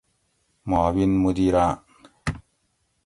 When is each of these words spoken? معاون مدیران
معاون 0.65 1.17
مدیران 1.23 1.79